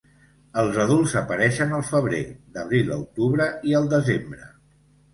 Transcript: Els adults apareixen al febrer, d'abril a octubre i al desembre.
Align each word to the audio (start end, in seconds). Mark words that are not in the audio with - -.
Els 0.61 0.79
adults 0.83 1.13
apareixen 1.21 1.77
al 1.79 1.85
febrer, 1.91 2.23
d'abril 2.57 2.93
a 2.97 3.01
octubre 3.05 3.51
i 3.73 3.81
al 3.85 3.91
desembre. 3.97 4.53